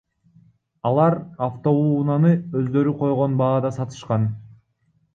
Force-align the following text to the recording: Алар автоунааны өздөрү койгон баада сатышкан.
Алар 0.89 1.17
автоунааны 1.49 2.33
өздөрү 2.63 2.97
койгон 3.05 3.39
баада 3.45 3.75
сатышкан. 3.81 4.31